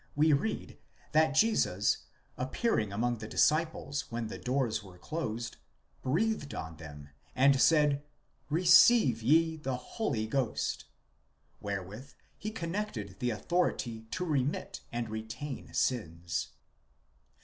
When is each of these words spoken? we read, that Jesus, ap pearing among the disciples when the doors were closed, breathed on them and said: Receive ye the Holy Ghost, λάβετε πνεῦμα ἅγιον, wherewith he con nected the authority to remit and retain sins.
we 0.15 0.33
read, 0.33 0.79
that 1.11 1.35
Jesus, 1.35 1.99
ap 2.35 2.53
pearing 2.53 2.91
among 2.91 3.19
the 3.19 3.27
disciples 3.27 4.05
when 4.09 4.29
the 4.29 4.39
doors 4.39 4.81
were 4.81 4.97
closed, 4.97 5.57
breathed 6.01 6.55
on 6.55 6.77
them 6.77 7.09
and 7.35 7.61
said: 7.61 8.01
Receive 8.49 9.21
ye 9.21 9.57
the 9.57 9.75
Holy 9.77 10.25
Ghost, 10.25 10.85
λάβετε 11.61 11.61
πνεῦμα 11.61 11.61
ἅγιον, 11.61 11.61
wherewith 11.85 12.13
he 12.39 12.49
con 12.49 12.69
nected 12.73 13.19
the 13.19 13.29
authority 13.29 14.01
to 14.09 14.25
remit 14.25 14.81
and 14.91 15.07
retain 15.07 15.71
sins. 15.71 16.47